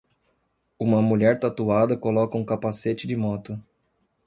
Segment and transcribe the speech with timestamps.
[0.79, 3.63] Uma mulher tatuada coloca um capacete de moto.